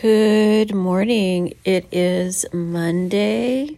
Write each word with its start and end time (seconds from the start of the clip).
Good 0.00 0.74
morning. 0.74 1.52
It 1.62 1.86
is 1.92 2.46
Monday, 2.54 3.76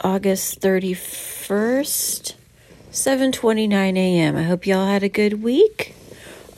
August 0.00 0.62
31st, 0.62 2.34
7:29 2.90 3.98
a.m. 3.98 4.36
I 4.36 4.42
hope 4.44 4.66
y'all 4.66 4.86
had 4.86 5.02
a 5.02 5.10
good 5.10 5.42
week. 5.42 5.94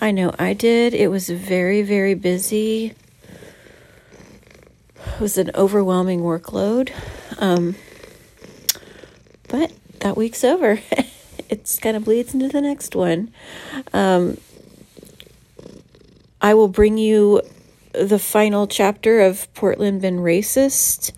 I 0.00 0.12
know 0.12 0.32
I 0.38 0.52
did. 0.52 0.94
It 0.94 1.08
was 1.10 1.30
very 1.30 1.82
very 1.82 2.14
busy. 2.14 2.94
It 4.94 5.20
was 5.20 5.36
an 5.36 5.50
overwhelming 5.56 6.20
workload. 6.20 6.92
Um, 7.38 7.74
but 9.48 9.72
that 9.98 10.16
week's 10.16 10.44
over. 10.44 10.78
it's 11.48 11.80
kind 11.80 11.96
of 11.96 12.04
bleeds 12.04 12.34
into 12.34 12.46
the 12.46 12.60
next 12.60 12.94
one. 12.94 13.32
Um, 13.92 14.38
I 16.40 16.54
will 16.54 16.68
bring 16.68 16.98
you 16.98 17.42
the 17.92 18.18
final 18.18 18.66
chapter 18.66 19.20
of 19.20 19.52
Portland 19.54 20.00
Been 20.00 20.18
Racist 20.18 21.12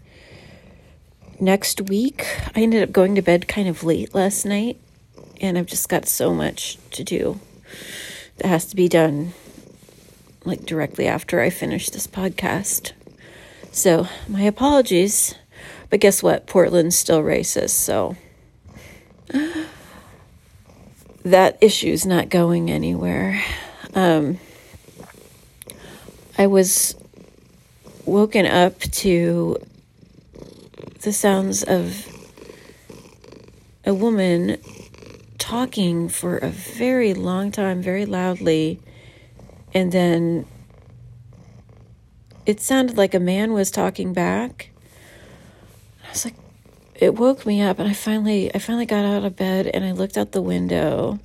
next 1.40 1.80
week. 1.82 2.26
I 2.54 2.62
ended 2.62 2.82
up 2.82 2.92
going 2.92 3.14
to 3.14 3.22
bed 3.22 3.46
kind 3.46 3.68
of 3.68 3.84
late 3.84 4.14
last 4.14 4.44
night, 4.44 4.78
and 5.40 5.56
I've 5.56 5.66
just 5.66 5.88
got 5.88 6.06
so 6.06 6.34
much 6.34 6.78
to 6.92 7.04
do 7.04 7.40
that 8.36 8.48
has 8.48 8.66
to 8.66 8.76
be 8.76 8.88
done 8.88 9.32
like 10.44 10.66
directly 10.66 11.06
after 11.06 11.40
I 11.40 11.50
finish 11.50 11.88
this 11.88 12.06
podcast. 12.06 12.92
So, 13.72 14.08
my 14.28 14.42
apologies. 14.42 15.34
But 15.90 16.00
guess 16.00 16.22
what? 16.22 16.46
Portland's 16.46 16.96
still 16.96 17.22
racist, 17.22 17.70
so 17.70 18.16
that 21.24 21.58
issue's 21.60 22.04
not 22.04 22.28
going 22.28 22.70
anywhere. 22.70 23.42
Um, 23.94 24.38
I 26.36 26.48
was 26.48 26.96
woken 28.04 28.44
up 28.44 28.80
to 28.80 29.56
the 31.02 31.12
sounds 31.12 31.62
of 31.62 32.08
a 33.84 33.94
woman 33.94 34.56
talking 35.38 36.08
for 36.08 36.38
a 36.38 36.48
very 36.48 37.14
long 37.14 37.52
time, 37.52 37.80
very 37.80 38.04
loudly, 38.04 38.80
and 39.72 39.92
then 39.92 40.46
it 42.46 42.60
sounded 42.60 42.96
like 42.96 43.14
a 43.14 43.20
man 43.20 43.52
was 43.52 43.70
talking 43.70 44.12
back. 44.12 44.70
I 46.04 46.10
was 46.10 46.24
like, 46.24 46.34
it 46.96 47.14
woke 47.14 47.46
me 47.46 47.62
up, 47.62 47.78
and 47.78 47.88
I 47.88 47.92
finally, 47.92 48.52
I 48.52 48.58
finally 48.58 48.86
got 48.86 49.04
out 49.04 49.24
of 49.24 49.36
bed 49.36 49.68
and 49.68 49.84
I 49.84 49.92
looked 49.92 50.18
out 50.18 50.32
the 50.32 50.42
window, 50.42 51.20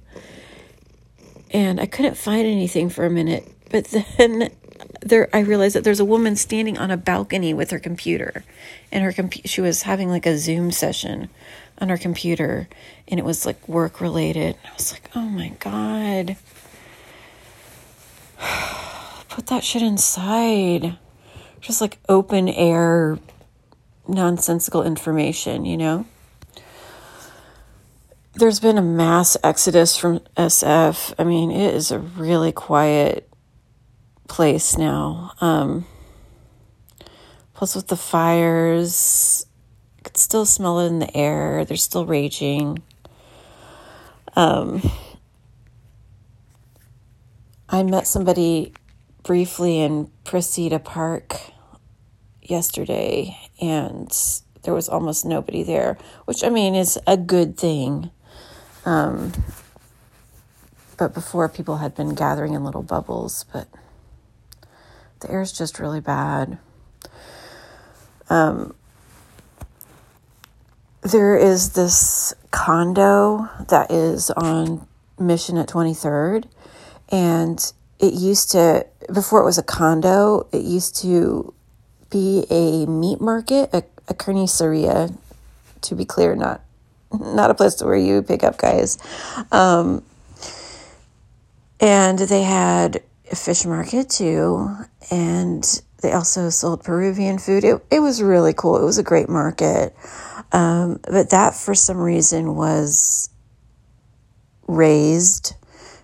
and 1.49 1.79
I 1.81 1.87
couldn't 1.87 2.15
find 2.15 2.45
anything 2.45 2.89
for 2.89 3.05
a 3.05 3.09
minute. 3.09 3.47
But 3.71 3.85
then 4.17 4.51
there 5.09 5.29
I 5.33 5.39
realized 5.39 5.75
that 5.75 5.83
there's 5.83 5.99
a 5.99 6.05
woman 6.05 6.35
standing 6.35 6.77
on 6.77 6.91
a 6.91 6.97
balcony 6.97 7.53
with 7.53 7.71
her 7.71 7.79
computer 7.79 8.43
and 8.91 9.03
her 9.03 9.11
compu- 9.11 9.41
she 9.45 9.61
was 9.61 9.83
having 9.83 10.09
like 10.09 10.25
a 10.25 10.37
Zoom 10.37 10.71
session 10.71 11.29
on 11.79 11.89
her 11.89 11.97
computer 11.97 12.67
and 13.07 13.19
it 13.19 13.25
was 13.25 13.45
like 13.45 13.67
work 13.67 14.01
related. 14.01 14.55
I 14.65 14.73
was 14.73 14.91
like, 14.91 15.09
"Oh 15.15 15.27
my 15.27 15.49
god. 15.59 16.37
Put 19.29 19.47
that 19.47 19.63
shit 19.63 19.81
inside." 19.81 20.97
Just 21.61 21.81
like 21.81 21.99
open 22.07 22.47
air 22.47 23.19
nonsensical 24.07 24.83
information, 24.83 25.65
you 25.65 25.77
know? 25.77 26.05
There's 28.33 28.59
been 28.59 28.77
a 28.77 28.81
mass 28.81 29.35
exodus 29.43 29.97
from 29.97 30.19
SF. 30.37 31.13
I 31.19 31.23
mean, 31.23 31.51
it 31.51 31.73
is 31.73 31.91
a 31.91 31.99
really 31.99 32.51
quiet 32.51 33.28
place 34.29 34.77
now. 34.77 35.33
Um, 35.41 35.85
plus, 37.53 37.75
with 37.75 37.87
the 37.87 37.97
fires, 37.97 39.45
I 39.97 40.03
could 40.03 40.17
still 40.17 40.45
smell 40.45 40.79
it 40.79 40.87
in 40.87 40.99
the 40.99 41.17
air. 41.17 41.65
They're 41.65 41.75
still 41.75 42.05
raging. 42.05 42.81
Um, 44.35 44.89
I 47.67 47.83
met 47.83 48.07
somebody 48.07 48.73
briefly 49.23 49.79
in 49.79 50.09
Precita 50.23 50.81
Park 50.83 51.35
yesterday, 52.41 53.37
and 53.59 54.09
there 54.63 54.73
was 54.73 54.87
almost 54.87 55.25
nobody 55.25 55.63
there, 55.63 55.97
which 56.25 56.43
I 56.43 56.49
mean 56.49 56.75
is 56.75 56.97
a 57.05 57.17
good 57.17 57.57
thing. 57.57 58.11
Um, 58.85 59.33
but 60.97 61.13
before, 61.13 61.47
people 61.49 61.77
had 61.77 61.95
been 61.95 62.15
gathering 62.15 62.53
in 62.53 62.63
little 62.63 62.83
bubbles, 62.83 63.45
but 63.51 63.67
the 65.19 65.31
air 65.31 65.41
is 65.41 65.51
just 65.51 65.79
really 65.79 65.99
bad. 65.99 66.57
Um, 68.29 68.75
there 71.01 71.37
is 71.37 71.73
this 71.73 72.33
condo 72.51 73.49
that 73.69 73.91
is 73.91 74.29
on 74.31 74.87
Mission 75.17 75.57
at 75.57 75.67
23rd, 75.67 76.45
and 77.09 77.73
it 77.99 78.13
used 78.13 78.51
to, 78.51 78.85
before 79.13 79.41
it 79.41 79.45
was 79.45 79.57
a 79.57 79.63
condo, 79.63 80.47
it 80.51 80.63
used 80.63 80.95
to 81.01 81.53
be 82.09 82.45
a 82.49 82.85
meat 82.85 83.19
market, 83.19 83.69
a, 83.73 83.83
a 84.07 84.13
carniceria, 84.13 85.15
to 85.81 85.95
be 85.95 86.05
clear, 86.05 86.35
not 86.35 86.61
not 87.11 87.49
a 87.49 87.53
place 87.55 87.81
where 87.81 87.95
you 87.95 88.21
pick 88.21 88.43
up 88.43 88.57
guys. 88.57 88.97
Um, 89.51 90.03
and 91.79 92.19
they 92.19 92.43
had 92.43 93.01
fish 93.35 93.65
market 93.65 94.09
too, 94.09 94.75
and 95.11 95.81
they 96.01 96.11
also 96.11 96.49
sold 96.49 96.83
Peruvian 96.83 97.39
food. 97.39 97.63
It 97.63 97.83
it 97.91 97.99
was 97.99 98.21
really 98.21 98.53
cool. 98.53 98.77
It 98.77 98.85
was 98.85 98.97
a 98.97 99.03
great 99.03 99.29
market, 99.29 99.95
um, 100.51 100.99
but 101.03 101.29
that 101.31 101.53
for 101.55 101.75
some 101.75 101.97
reason 101.97 102.55
was 102.55 103.29
razed, 104.67 105.55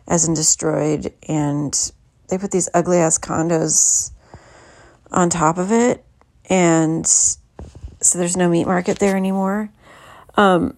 as 0.07 0.27
in 0.27 0.33
destroyed, 0.33 1.13
and 1.27 1.91
they 2.29 2.37
put 2.37 2.51
these 2.51 2.69
ugly 2.73 2.97
ass 2.97 3.19
condos 3.19 4.11
on 5.11 5.29
top 5.29 5.57
of 5.57 5.71
it, 5.71 6.03
and 6.49 7.05
so 7.07 8.19
there's 8.19 8.37
no 8.37 8.49
meat 8.49 8.65
market 8.65 8.99
there 8.99 9.15
anymore. 9.15 9.69
Um, 10.35 10.75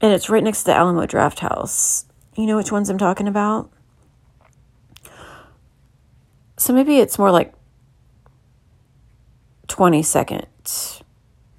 and 0.00 0.12
it's 0.12 0.28
right 0.28 0.42
next 0.42 0.60
to 0.60 0.66
the 0.66 0.74
Alamo 0.74 1.06
Draft 1.06 1.38
House. 1.38 2.04
You 2.34 2.46
know 2.46 2.56
which 2.56 2.72
ones 2.72 2.90
I'm 2.90 2.98
talking 2.98 3.28
about? 3.28 3.70
So 6.62 6.72
maybe 6.72 6.98
it's 6.98 7.18
more 7.18 7.32
like 7.32 7.52
20 9.66 10.00
seconds. 10.04 11.02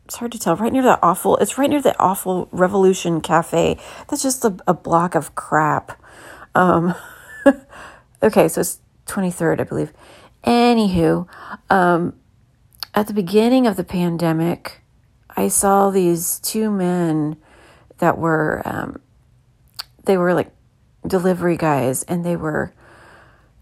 It's 0.06 0.16
hard 0.16 0.32
to 0.32 0.40
tell. 0.40 0.56
Right 0.56 0.72
near 0.72 0.84
that 0.84 1.00
awful, 1.04 1.36
it's 1.38 1.58
right 1.58 1.70
near 1.70 1.82
the 1.82 1.94
awful 2.00 2.48
Revolution 2.54 3.20
Cafe. 3.20 3.78
That's 4.08 4.24
just 4.24 4.46
a, 4.46 4.56
a 4.66 4.74
block 4.74 5.14
of 5.14 5.36
crap. 5.36 6.02
Um, 6.56 6.96
okay, 8.24 8.48
so 8.48 8.62
it's 8.62 8.80
23rd, 9.08 9.60
I 9.60 9.64
believe. 9.66 9.92
Anywho, 10.46 11.28
um, 11.70 12.14
at 12.96 13.08
the 13.08 13.14
beginning 13.14 13.68
of 13.68 13.76
the 13.76 13.84
pandemic, 13.84 14.84
I 15.36 15.50
saw 15.50 15.90
these 15.90 16.40
two 16.40 16.72
men 16.72 17.36
that 17.98 18.18
were, 18.18 18.62
um, 18.64 19.02
they 20.06 20.16
were 20.16 20.34
like 20.34 20.52
delivery 21.06 21.58
guys, 21.58 22.04
and 22.04 22.26
they 22.26 22.38
were 22.38 22.74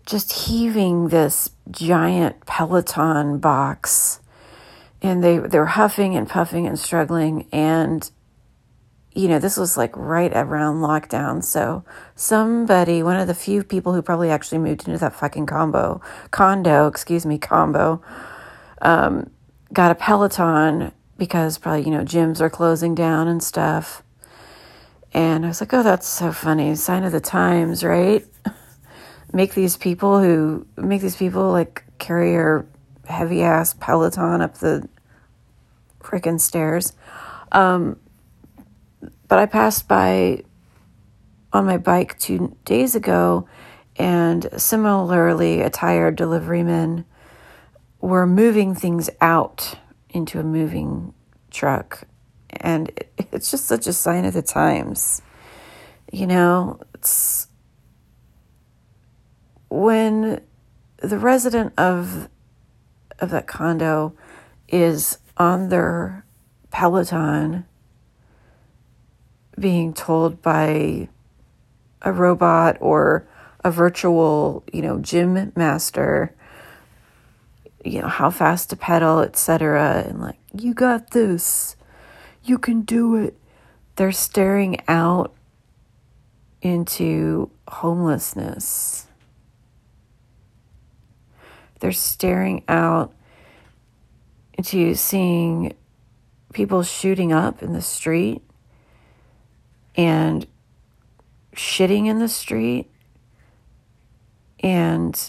just 0.05 0.31
heaving 0.31 1.09
this 1.09 1.51
giant 1.69 2.45
Peloton 2.45 3.39
box. 3.39 4.19
And 5.01 5.23
they, 5.23 5.37
they 5.37 5.57
were 5.57 5.65
huffing 5.65 6.15
and 6.15 6.29
puffing 6.29 6.67
and 6.67 6.77
struggling. 6.77 7.47
And, 7.51 8.09
you 9.13 9.27
know, 9.27 9.39
this 9.39 9.57
was 9.57 9.77
like 9.77 9.95
right 9.95 10.31
around 10.33 10.77
lockdown. 10.77 11.43
So 11.43 11.83
somebody, 12.15 13.01
one 13.01 13.19
of 13.19 13.27
the 13.27 13.33
few 13.33 13.63
people 13.63 13.93
who 13.93 14.01
probably 14.01 14.29
actually 14.29 14.59
moved 14.59 14.87
into 14.87 14.99
that 14.99 15.15
fucking 15.15 15.47
combo, 15.47 16.01
condo, 16.29 16.87
excuse 16.87 17.25
me, 17.25 17.37
combo, 17.37 18.01
um, 18.81 19.29
got 19.73 19.91
a 19.91 19.95
Peloton 19.95 20.91
because 21.17 21.57
probably, 21.57 21.83
you 21.83 21.91
know, 21.91 22.03
gyms 22.03 22.41
are 22.41 22.49
closing 22.49 22.95
down 22.95 23.27
and 23.27 23.41
stuff. 23.43 24.03
And 25.13 25.45
I 25.45 25.49
was 25.49 25.61
like, 25.61 25.73
oh, 25.73 25.83
that's 25.83 26.07
so 26.07 26.31
funny. 26.31 26.73
Sign 26.75 27.03
of 27.03 27.11
the 27.11 27.19
times, 27.19 27.83
right? 27.83 28.25
make 29.33 29.53
these 29.53 29.77
people 29.77 30.19
who 30.19 30.65
make 30.77 31.01
these 31.01 31.15
people 31.15 31.51
like 31.51 31.83
carry 31.97 32.33
your 32.33 32.65
heavy 33.05 33.41
ass 33.41 33.73
Peloton 33.73 34.41
up 34.41 34.57
the 34.57 34.87
freaking 35.99 36.39
stairs. 36.39 36.93
Um, 37.51 37.99
but 39.27 39.39
I 39.39 39.45
passed 39.45 39.87
by 39.87 40.43
on 41.53 41.65
my 41.65 41.77
bike 41.77 42.17
two 42.19 42.55
days 42.65 42.95
ago, 42.95 43.47
and 43.97 44.47
similarly 44.57 45.61
attired 45.61 46.17
deliverymen 46.17 47.05
were 47.99 48.25
moving 48.25 48.73
things 48.73 49.09
out 49.19 49.75
into 50.09 50.39
a 50.39 50.43
moving 50.43 51.13
truck. 51.51 52.03
And 52.49 52.91
it's 53.31 53.51
just 53.51 53.65
such 53.65 53.87
a 53.87 53.93
sign 53.93 54.25
of 54.25 54.33
the 54.33 54.41
times. 54.41 55.21
You 56.11 56.27
know, 56.27 56.79
it's 56.93 57.40
when 59.71 60.41
the 60.97 61.17
resident 61.17 61.73
of 61.77 62.27
of 63.19 63.29
that 63.29 63.47
condo 63.47 64.13
is 64.67 65.17
on 65.37 65.69
their 65.69 66.25
Peloton 66.71 67.65
being 69.57 69.93
told 69.93 70.41
by 70.41 71.07
a 72.01 72.11
robot 72.11 72.77
or 72.81 73.27
a 73.63 73.71
virtual, 73.71 74.63
you 74.73 74.81
know, 74.81 74.99
gym 74.99 75.53
master, 75.55 76.35
you 77.85 78.01
know, 78.01 78.07
how 78.07 78.29
fast 78.29 78.71
to 78.71 78.75
pedal, 78.75 79.19
etc. 79.19 80.03
And 80.07 80.19
like, 80.19 80.39
you 80.53 80.73
got 80.73 81.11
this. 81.11 81.75
You 82.43 82.57
can 82.57 82.81
do 82.81 83.15
it. 83.15 83.37
They're 83.95 84.11
staring 84.11 84.77
out 84.87 85.33
into 86.61 87.51
homelessness. 87.67 89.07
They're 91.81 91.91
staring 91.91 92.63
out 92.67 93.11
into 94.53 94.93
seeing 94.93 95.73
people 96.53 96.83
shooting 96.83 97.33
up 97.33 97.63
in 97.63 97.73
the 97.73 97.81
street 97.81 98.43
and 99.95 100.45
shitting 101.55 102.05
in 102.05 102.19
the 102.19 102.29
street. 102.29 102.87
And 104.59 105.19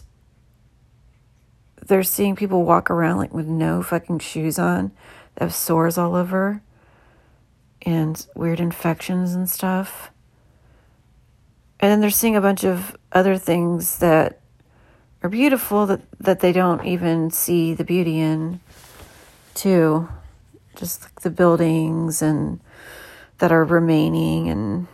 they're 1.86 2.02
seeing 2.02 2.36
people 2.36 2.64
walk 2.64 2.90
around 2.90 3.16
like 3.16 3.32
with 3.32 3.46
no 3.46 3.82
fucking 3.82 4.18
shoes 4.18 4.58
on. 4.58 4.92
That 5.36 5.44
have 5.44 5.54
sores 5.54 5.96
all 5.96 6.14
over 6.14 6.60
and 7.80 8.26
weird 8.36 8.60
infections 8.60 9.34
and 9.34 9.48
stuff. 9.48 10.10
And 11.80 11.90
then 11.90 12.00
they're 12.00 12.10
seeing 12.10 12.36
a 12.36 12.42
bunch 12.42 12.62
of 12.62 12.94
other 13.10 13.38
things 13.38 14.00
that 14.00 14.41
are 15.22 15.28
beautiful 15.28 15.86
that, 15.86 16.00
that 16.20 16.40
they 16.40 16.52
don't 16.52 16.84
even 16.84 17.30
see 17.30 17.74
the 17.74 17.84
beauty 17.84 18.18
in 18.18 18.60
too 19.54 20.08
just 20.76 21.02
like 21.02 21.20
the 21.20 21.30
buildings 21.30 22.22
and 22.22 22.60
that 23.38 23.52
are 23.52 23.64
remaining 23.64 24.48
and 24.48 24.86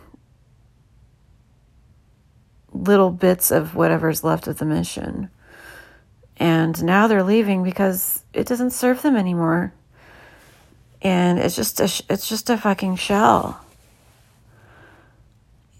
little 2.71 3.11
bits 3.11 3.51
of 3.51 3.75
whatever's 3.75 4.23
left 4.23 4.47
of 4.47 4.57
the 4.57 4.65
mission. 4.65 5.29
And 6.37 6.83
now 6.83 7.07
they're 7.07 7.23
leaving 7.23 7.63
because 7.63 8.23
it 8.33 8.47
doesn't 8.47 8.71
serve 8.71 9.01
them 9.01 9.15
anymore. 9.15 9.73
And 11.01 11.39
it's 11.39 11.55
just 11.55 11.79
a 11.79 11.83
it's 12.13 12.27
just 12.27 12.49
a 12.49 12.57
fucking 12.57 12.97
shell. 12.97 13.63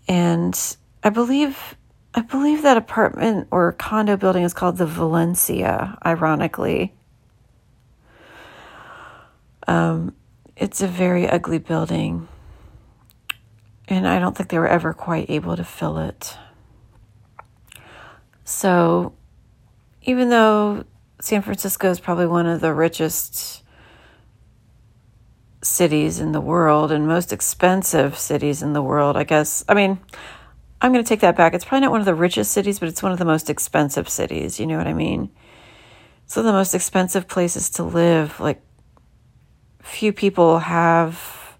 And 0.08 0.58
I 1.04 1.10
believe 1.10 1.76
I 2.14 2.22
believe 2.22 2.64
that 2.64 2.78
apartment 2.78 3.48
or 3.52 3.72
condo 3.74 4.18
building 4.18 4.44
is 4.44 4.54
called 4.54 4.78
the 4.78 4.86
Valencia, 4.86 5.98
ironically. 6.06 6.94
Um, 9.68 10.16
it's 10.56 10.82
a 10.82 10.88
very 10.88 11.30
ugly 11.30 11.60
building. 11.60 12.28
And 13.88 14.08
I 14.08 14.20
don't 14.20 14.36
think 14.36 14.50
they 14.50 14.60
were 14.60 14.68
ever 14.68 14.94
quite 14.94 15.30
able 15.30 15.56
to 15.56 15.64
fill 15.64 16.00
it. 16.00 16.38
So, 18.44 19.14
even 20.02 20.30
though 20.30 20.86
San 21.22 21.44
Francisco 21.44 21.90
is 21.90 22.00
probably 22.00 22.26
one 22.26 22.48
of 22.48 22.62
the 22.62 22.74
richest 22.74 23.64
cities 25.62 26.20
in 26.20 26.32
the 26.32 26.42
world 26.42 26.92
and 26.92 27.08
most 27.08 27.32
expensive 27.32 28.18
cities 28.18 28.64
in 28.64 28.74
the 28.74 28.82
world, 28.82 29.16
I 29.16 29.24
guess, 29.24 29.64
I 29.70 29.76
mean, 29.76 30.00
I'm 30.82 30.94
going 30.94 31.04
to 31.04 31.08
take 31.08 31.20
that 31.22 31.36
back. 31.36 31.54
It's 31.54 31.66
probably 31.66 31.82
not 31.82 31.92
one 31.92 32.00
of 32.00 32.06
the 32.06 32.16
richest 32.16 32.52
cities, 32.52 32.80
but 32.80 32.88
it's 32.88 33.04
one 33.04 33.12
of 33.12 33.20
the 33.20 33.26
most 33.26 33.50
expensive 33.50 34.08
cities. 34.08 34.60
You 34.60 34.68
know 34.68 34.78
what 34.78 34.88
I 34.88 34.94
mean? 34.94 35.30
It's 36.24 36.36
one 36.36 36.46
of 36.46 36.52
the 36.52 36.58
most 36.58 36.74
expensive 36.74 37.28
places 37.28 37.70
to 37.72 37.84
live. 37.84 38.40
Like, 38.40 38.62
few 39.82 40.14
people 40.14 40.60
have, 40.60 41.58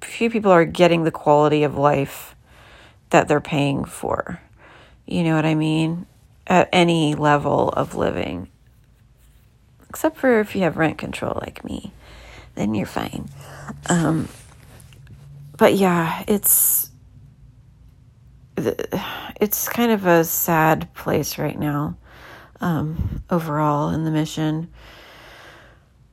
few 0.00 0.30
people 0.30 0.52
are 0.52 0.64
getting 0.64 1.02
the 1.02 1.10
quality 1.10 1.64
of 1.64 1.76
life 1.76 2.36
that 3.10 3.26
they're 3.26 3.40
paying 3.40 3.84
for. 3.84 4.40
You 5.06 5.24
know 5.24 5.34
what 5.34 5.46
I 5.46 5.54
mean? 5.54 6.06
At 6.46 6.68
any 6.72 7.14
level 7.14 7.70
of 7.70 7.94
living. 7.94 8.48
Except 9.88 10.16
for 10.16 10.40
if 10.40 10.54
you 10.54 10.62
have 10.62 10.76
rent 10.76 10.98
control 10.98 11.38
like 11.40 11.64
me, 11.64 11.92
then 12.54 12.74
you're 12.74 12.86
fine. 12.86 13.28
Um, 13.88 14.28
but 15.56 15.74
yeah, 15.74 16.24
it's 16.26 16.90
it's 18.56 19.68
kind 19.68 19.92
of 19.92 20.06
a 20.06 20.24
sad 20.24 20.92
place 20.94 21.38
right 21.38 21.58
now 21.58 21.96
um, 22.60 23.22
overall 23.30 23.90
in 23.90 24.04
the 24.04 24.10
mission. 24.10 24.70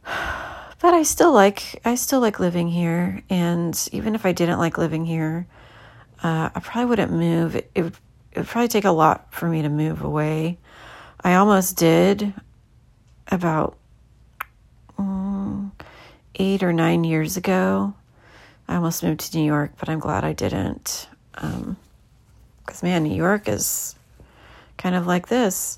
But 0.82 0.96
I 0.96 1.04
still 1.04 1.32
like 1.32 1.80
I 1.86 1.94
still 1.94 2.22
like 2.22 2.40
living 2.40 2.68
here, 2.68 3.22
and 3.30 3.88
even 3.92 4.16
if 4.16 4.26
I 4.26 4.32
didn't 4.32 4.58
like 4.58 4.80
living 4.80 5.06
here, 5.06 5.46
uh, 6.24 6.50
I 6.56 6.60
probably 6.60 6.86
wouldn't 6.86 7.12
move. 7.12 7.56
It, 7.56 7.70
would, 7.76 7.96
it 8.32 8.40
would 8.40 8.48
probably 8.48 8.68
take 8.68 8.86
a 8.86 8.90
lot 8.90 9.32
for 9.32 9.48
me 9.48 9.62
to 9.62 9.70
move 9.70 10.02
away. 10.02 10.58
I 11.24 11.36
almost 11.36 11.78
did 11.78 12.34
about 13.28 13.78
um, 14.98 15.72
eight 16.34 16.64
or 16.64 16.74
nine 16.74 17.04
years 17.04 17.38
ago. 17.38 17.94
I 18.72 18.76
almost 18.76 19.04
moved 19.04 19.20
to 19.20 19.38
New 19.38 19.44
York, 19.44 19.74
but 19.78 19.90
I'm 19.90 20.00
glad 20.00 20.24
I 20.24 20.32
didn't. 20.32 21.10
Because, 21.34 21.44
um, 21.54 21.78
man, 22.84 23.04
New 23.04 23.14
York 23.14 23.50
is 23.50 23.96
kind 24.78 24.96
of 24.96 25.06
like 25.06 25.28
this. 25.28 25.78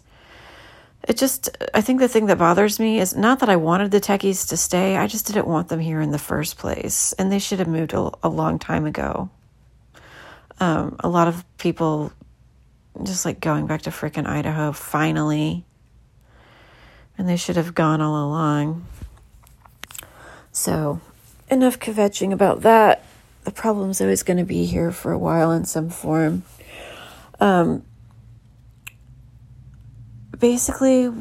It 1.08 1.18
just, 1.18 1.50
I 1.74 1.82
think 1.82 2.00
the 2.00 2.08
thing 2.08 2.28
that 2.28 2.38
bothers 2.38 2.80
me 2.80 3.00
is 3.00 3.16
not 3.16 3.40
that 3.40 3.50
I 3.50 3.56
wanted 3.56 3.90
the 3.90 4.00
techies 4.00 4.48
to 4.50 4.58
stay, 4.58 4.96
I 4.96 5.08
just 5.08 5.26
didn't 5.26 5.48
want 5.48 5.70
them 5.70 5.80
here 5.80 6.02
in 6.02 6.12
the 6.12 6.20
first 6.20 6.60
place. 6.60 7.14
And 7.14 7.32
they 7.32 7.40
should 7.40 7.58
have 7.58 7.68
moved 7.68 7.94
a, 7.94 8.12
a 8.22 8.30
long 8.30 8.60
time 8.60 8.86
ago. 8.86 9.32
Um, 10.60 10.96
a 11.00 11.10
lot 11.10 11.28
of 11.28 11.44
people 11.58 12.14
just 13.02 13.26
like 13.26 13.40
going 13.40 13.66
back 13.66 13.82
to 13.82 13.90
freaking 13.90 14.28
Idaho 14.28 14.72
finally. 14.72 15.66
And 17.18 17.28
they 17.28 17.38
should 17.38 17.56
have 17.56 17.74
gone 17.74 18.02
all 18.02 18.24
along. 18.24 18.86
So, 20.52 21.02
enough 21.54 21.80
kvetching 21.80 22.34
about 22.34 22.62
that. 22.62 23.04
The 23.44 23.52
problem's 23.52 24.02
always 24.02 24.24
going 24.24 24.38
to 24.38 24.44
be 24.44 24.66
here 24.66 24.92
for 24.92 25.12
a 25.12 25.18
while 25.18 25.52
in 25.52 25.66
some 25.66 25.90
form. 25.90 26.44
Um, 27.40 27.84
basically, 30.38 31.12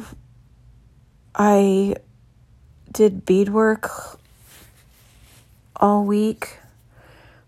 I 1.34 1.96
did 2.90 3.24
beadwork 3.24 3.90
all 5.76 6.04
week 6.04 6.58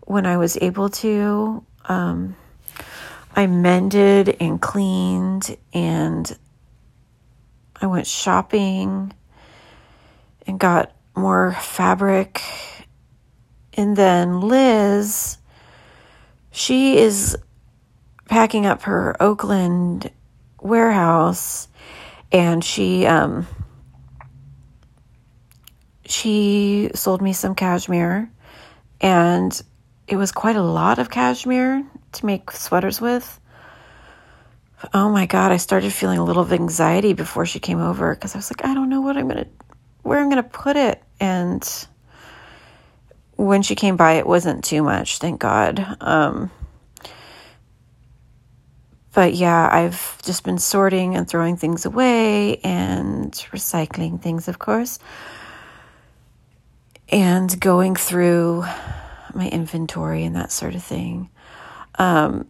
when 0.01 0.25
I 0.25 0.37
was 0.37 0.57
able 0.61 0.89
to. 0.89 1.63
Um, 1.85 2.35
I 3.35 3.47
mended 3.47 4.37
and 4.39 4.61
cleaned 4.61 5.57
and 5.73 6.37
I 7.81 7.87
went 7.87 8.07
shopping 8.07 9.13
and 10.47 10.59
got 10.59 10.91
more 11.15 11.53
fabric. 11.53 12.41
And 13.75 13.95
then 13.95 14.41
Liz, 14.41 15.37
she 16.51 16.97
is 16.97 17.37
packing 18.29 18.65
up 18.65 18.83
her 18.83 19.21
Oakland 19.21 20.09
warehouse 20.59 21.67
and 22.31 22.63
she 22.63 23.05
um 23.05 23.45
she 26.05 26.89
sold 26.95 27.21
me 27.21 27.33
some 27.33 27.53
cashmere 27.53 28.31
and 28.99 29.61
it 30.07 30.15
was 30.15 30.31
quite 30.31 30.55
a 30.55 30.61
lot 30.61 30.99
of 30.99 31.09
cashmere 31.09 31.85
to 32.13 32.25
make 32.25 32.51
sweaters 32.51 33.01
with. 33.01 33.39
Oh 34.93 35.09
my 35.09 35.25
god, 35.25 35.51
I 35.51 35.57
started 35.57 35.91
feeling 35.93 36.19
a 36.19 36.23
little 36.23 36.43
of 36.43 36.53
anxiety 36.53 37.13
before 37.13 37.45
she 37.45 37.59
came 37.59 37.79
over 37.79 38.13
because 38.13 38.35
I 38.35 38.37
was 38.37 38.51
like, 38.51 38.65
I 38.65 38.73
don't 38.73 38.89
know 38.89 39.01
what 39.01 39.17
I'm 39.17 39.27
gonna, 39.27 39.47
where 40.03 40.19
I'm 40.19 40.29
gonna 40.29 40.43
put 40.43 40.77
it. 40.77 41.01
And 41.19 41.87
when 43.45 43.61
she 43.61 43.75
came 43.75 43.97
by, 43.97 44.13
it 44.13 44.27
wasn't 44.27 44.63
too 44.63 44.83
much, 44.83 45.19
thank 45.19 45.39
God. 45.39 45.97
Um, 46.01 46.51
but 49.13 49.33
yeah, 49.33 49.69
I've 49.71 50.21
just 50.23 50.43
been 50.43 50.57
sorting 50.57 51.15
and 51.15 51.27
throwing 51.27 51.55
things 51.55 51.85
away 51.85 52.57
and 52.57 53.31
recycling 53.51 54.21
things, 54.21 54.47
of 54.47 54.59
course, 54.59 54.99
and 57.09 57.57
going 57.59 57.95
through 57.95 58.65
my 59.33 59.47
inventory 59.49 60.25
and 60.25 60.35
that 60.35 60.51
sort 60.51 60.75
of 60.75 60.83
thing. 60.83 61.29
Um, 61.97 62.47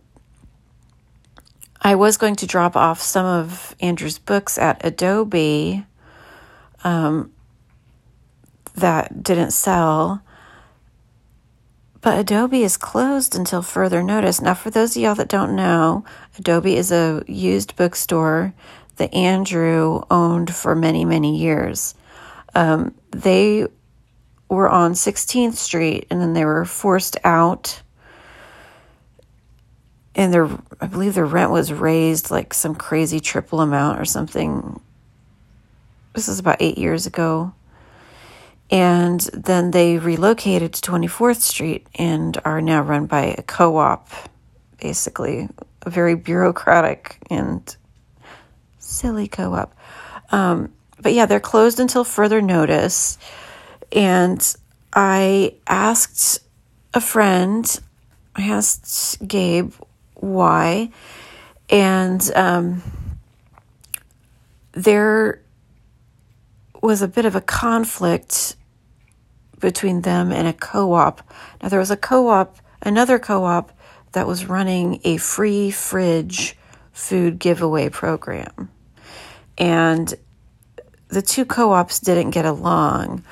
I 1.82 1.94
was 1.94 2.18
going 2.18 2.36
to 2.38 2.48
drop 2.48 2.75
off 2.75 3.00
some 3.00 3.28
of 3.28 3.75
Andrew's 3.80 4.18
books 4.18 4.58
at 4.58 4.84
Adobe 4.84 5.86
um, 6.84 7.32
that 8.74 9.22
didn't 9.22 9.52
sell, 9.52 10.24
But 12.06 12.20
Adobe 12.20 12.62
is 12.62 12.78
closed 12.78 13.36
until 13.36 13.64
further 13.64 14.04
notice. 14.04 14.40
Now, 14.40 14.54
for 14.54 14.70
those 14.70 14.96
of 14.96 15.02
y'all 15.02 15.16
that 15.16 15.28
don't 15.28 15.56
know, 15.56 16.06
Adobe 16.38 16.78
is 16.78 16.92
a 16.92 17.24
used 17.26 17.76
bookstore 17.76 18.54
that 18.98 19.12
Andrew 19.12 20.04
owned 20.12 20.54
for 20.54 20.76
many, 20.76 21.04
many 21.04 21.36
years. 21.36 21.96
Um, 22.54 22.94
they 23.10 23.66
were 24.48 24.70
on 24.70 24.94
16th 24.94 25.56
Street 25.56 26.06
and 26.12 26.22
then 26.22 26.34
they 26.34 26.46
were 26.46 26.64
forced 26.64 27.18
out. 27.24 27.82
And 30.14 30.32
their, 30.32 30.48
I 30.80 30.86
believe 30.86 31.16
their 31.16 31.26
rent 31.26 31.50
was 31.50 31.74
raised 31.74 32.30
like 32.30 32.54
some 32.54 32.76
crazy 32.76 33.20
triple 33.20 33.62
amount 33.62 34.00
or 34.00 34.06
something. 34.06 34.80
This 36.14 36.28
is 36.28 36.38
about 36.38 36.58
eight 36.60 36.78
years 36.78 37.08
ago. 37.08 37.56
And 38.72 39.22
then 39.34 39.72
they 39.72 39.98
relocated 39.98 40.74
to 40.74 40.92
24th 40.92 41.42
Street 41.42 41.88
and 41.96 42.38
are 42.44 42.62
now 42.62 42.82
run 42.82 43.06
by 43.06 43.36
a 43.38 43.44
co 43.44 43.78
op, 43.78 44.10
basically, 44.82 45.50
a 45.84 45.90
very 45.90 46.16
bureaucratic 46.16 47.18
and 47.30 47.76
silly 48.80 49.28
co 49.28 49.54
op. 49.54 49.76
Um, 50.32 50.74
but 51.00 51.14
yeah, 51.14 51.26
they're 51.28 51.40
closed 51.40 51.80
until 51.80 52.04
further 52.04 52.42
notice. 52.42 53.18
And 53.92 54.56
I 54.94 55.56
asked 55.68 56.40
a 56.94 57.02
friend, 57.02 57.80
I 58.36 58.44
asked 58.44 59.26
Gabe 59.28 59.74
why. 60.16 60.90
And 61.70 62.32
um, 62.36 62.82
there 64.72 65.42
was 66.86 67.01
a 67.01 67.08
bit 67.08 67.25
of 67.25 67.36
a 67.36 67.42
conflict 67.42 68.56
between 69.60 70.01
them 70.01 70.32
and 70.32 70.48
a 70.48 70.54
co 70.54 70.94
op. 70.94 71.22
Now, 71.62 71.70
there 71.70 71.80
was 71.80 71.92
a 71.92 71.98
co 71.98 72.30
op, 72.30 72.58
another 72.82 73.20
co 73.20 73.44
op, 73.44 73.72
that 74.12 74.27
was 74.27 74.46
running 74.46 75.01
a 75.04 75.18
free 75.18 75.72
fridge 75.72 76.58
food 76.94 77.38
giveaway 77.38 77.89
program. 77.89 78.72
And 79.58 80.13
the 81.10 81.22
two 81.22 81.46
co 81.46 81.72
ops 81.72 82.00
didn't 82.00 82.32
get 82.32 82.46
along, 82.46 83.24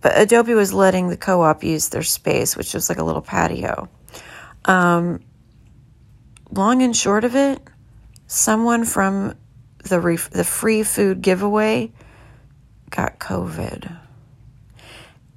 but 0.00 0.12
Adobe 0.16 0.54
was 0.54 0.72
letting 0.72 1.08
the 1.08 1.16
co 1.16 1.42
op 1.42 1.62
use 1.62 1.88
their 1.88 2.02
space, 2.02 2.56
which 2.56 2.74
was 2.74 2.88
like 2.88 2.98
a 2.98 3.04
little 3.04 3.22
patio. 3.22 3.88
Um, 4.64 5.20
long 6.50 6.82
and 6.82 6.94
short 6.94 7.24
of 7.24 7.36
it, 7.36 7.60
someone 8.26 8.84
from 8.84 9.34
the, 9.84 10.00
re- 10.00 10.16
the 10.16 10.44
free 10.44 10.82
food 10.82 11.22
giveaway 11.22 11.92
got 12.90 13.18
COVID. 13.18 13.96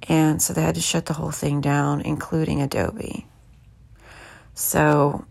And 0.08 0.42
so 0.42 0.52
they 0.52 0.62
had 0.62 0.74
to 0.74 0.80
shut 0.80 1.06
the 1.06 1.14
whole 1.14 1.30
thing 1.30 1.60
down, 1.60 2.00
including 2.02 2.60
Adobe. 2.60 3.26
So 4.54 5.24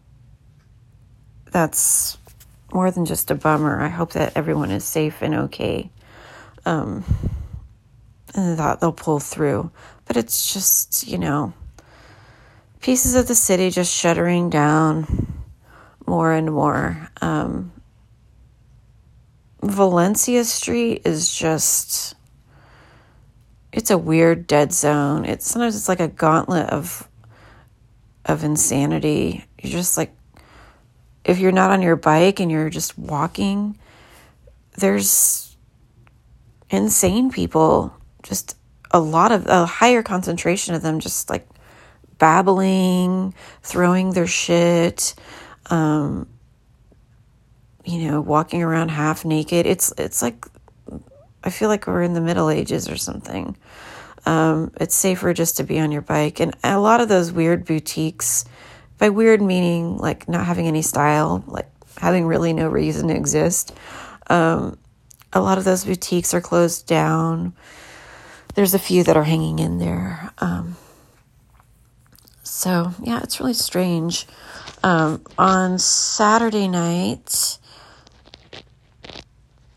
that's 1.52 2.18
more 2.74 2.90
than 2.90 3.06
just 3.06 3.30
a 3.30 3.36
bummer. 3.36 3.80
I 3.80 3.90
hope 3.90 4.14
that 4.14 4.36
everyone 4.36 4.72
is 4.72 4.84
safe 4.84 5.22
and 5.22 5.36
okay. 5.36 5.92
Um, 6.66 7.04
and 8.34 8.58
that 8.58 8.80
they'll 8.80 8.92
pull 8.92 9.20
through. 9.20 9.70
But 10.06 10.18
it's 10.18 10.54
just, 10.54 11.08
you 11.08 11.20
know, 11.20 11.54
pieces 12.82 13.16
of 13.16 13.28
the 13.28 13.36
city 13.36 13.70
just 13.70 13.94
shuttering 13.94 14.50
down 14.50 15.44
more 16.08 16.34
and 16.34 16.52
more. 16.52 17.10
Um, 17.22 17.73
Valencia 19.64 20.44
Street 20.44 21.04
is 21.06 21.34
just 21.34 22.16
it's 23.72 23.90
a 23.90 23.98
weird 23.98 24.46
dead 24.46 24.72
zone. 24.72 25.26
It's 25.26 25.50
sometimes 25.50 25.76
it's 25.76 25.90
like 25.90 26.00
a 26.00 26.08
gauntlet 26.08 26.70
of 26.70 27.08
of 28.26 28.44
insanity. 28.44 29.46
You're 29.62 29.72
just 29.72 29.98
like 29.98 30.14
if 31.24 31.40
you're 31.40 31.52
not 31.52 31.72
on 31.72 31.82
your 31.82 31.96
bike 31.96 32.40
and 32.40 32.52
you're 32.52 32.70
just 32.70 32.98
walking, 32.98 33.78
there's 34.78 35.56
insane 36.70 37.32
people, 37.32 37.96
just 38.22 38.58
a 38.92 39.00
lot 39.00 39.32
of 39.32 39.48
a 39.48 39.66
higher 39.66 40.04
concentration 40.04 40.76
of 40.76 40.82
them 40.82 41.00
just 41.00 41.30
like 41.30 41.48
babbling, 42.18 43.34
throwing 43.62 44.12
their 44.12 44.28
shit, 44.28 45.16
um, 45.70 46.28
you 47.86 48.10
know, 48.10 48.22
walking 48.22 48.64
around 48.64 48.90
half 48.90 49.26
naked. 49.26 49.66
It's 49.66 49.94
it's 49.98 50.22
like 50.22 50.46
I 51.44 51.50
feel 51.50 51.70
like 51.70 51.88
we're 51.88 52.04
in 52.04 52.14
the 52.14 52.22
Middle 52.22 52.50
Ages 52.50 52.90
or 52.90 52.98
something. 52.98 53.58
Um, 54.26 54.72
it's 54.80 54.96
safer 54.96 55.34
just 55.34 55.58
to 55.58 55.64
be 55.64 55.80
on 55.80 55.92
your 55.92 56.02
bike, 56.02 56.40
and 56.40 56.56
a 56.64 56.80
lot 56.80 57.02
of 57.02 57.10
those 57.10 57.32
weird 57.32 57.66
boutiques. 57.66 58.46
By 59.00 59.10
weird 59.10 59.42
meaning 59.42 59.98
like 59.98 60.30
not 60.30 60.46
having 60.46 60.68
any 60.68 60.82
style, 60.82 61.44
like 61.48 61.70
having 61.98 62.26
really 62.26 62.54
no 62.54 62.70
reason 62.70 63.10
to 63.10 63.16
exist. 63.16 63.76
Um, 64.28 64.78
a 65.34 65.42
lot 65.42 65.58
of 65.58 65.64
those 65.64 65.84
boutiques 65.84 66.34
are 66.34 66.42
closed 66.42 66.88
down. 66.88 67.54
There's 68.56 68.74
a 68.74 68.80
few 68.80 69.04
that 69.04 69.18
are 69.18 69.24
hanging 69.24 69.60
in 69.60 69.80
there. 69.80 70.32
Um, 70.38 70.78
so 72.44 72.94
yeah, 73.02 73.20
it's 73.24 73.40
really 73.40 73.54
strange. 73.54 74.28
Um, 74.84 75.22
on 75.38 75.80
Saturday 75.80 76.68
night, 76.68 77.58